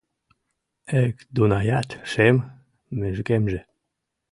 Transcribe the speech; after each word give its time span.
Эк, 1.05 1.15
дунаят, 1.35 1.89
шем 2.11 2.37
межгемже 2.99 3.59